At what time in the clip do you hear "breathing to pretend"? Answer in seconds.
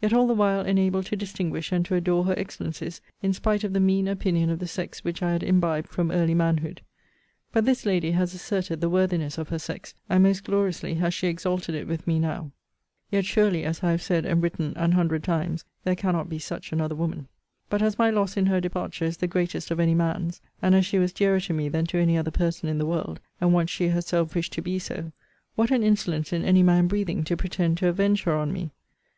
26.86-27.76